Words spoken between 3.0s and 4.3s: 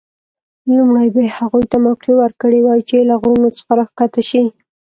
له غرونو څخه راښکته